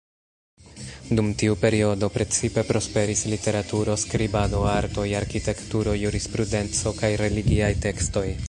[1.17, 8.31] Dum tiu periodo precipe prosperis literaturo, skribado, artoj, arkitekturo, jurisprudenco kaj religiaj tekstoj.